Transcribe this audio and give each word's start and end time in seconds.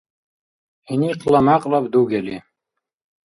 ГӀиникъла 0.85 1.39
мякьлаб 1.47 1.85
дугели 1.93 2.37